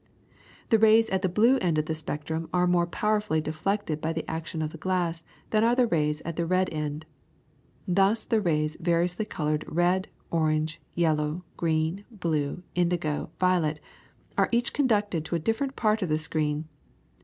[0.71, 4.27] The rays at the blue end of the spectrum are more powerfully deflected by the
[4.27, 7.05] action of the glass than are the rays at the red end.
[7.87, 13.79] Thus, the rays variously coloured red, orange, yellow, green, blue, indigo, violet,
[14.39, 16.67] are each conducted to a different part of the screen.